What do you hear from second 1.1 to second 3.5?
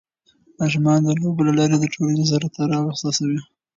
لوبو له لارې د ټولنې سره تړاو احساسوي.